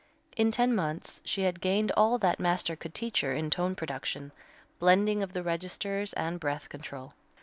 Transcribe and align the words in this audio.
In 0.35 0.49
ten 0.51 0.73
months 0.73 1.21
she 1.23 1.43
had 1.43 1.61
gained 1.61 1.91
all 1.95 2.17
that 2.17 2.39
master 2.39 2.75
could 2.75 2.95
teach 2.95 3.21
her 3.21 3.33
in 3.33 3.51
tone 3.51 3.75
production, 3.75 4.31
blending 4.79 5.21
of 5.21 5.33
the 5.33 5.43
registers 5.43 6.11
and 6.13 6.39
breath 6.39 6.69
control. 6.69 7.13